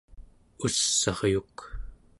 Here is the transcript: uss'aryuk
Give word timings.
uss'aryuk 0.65 1.57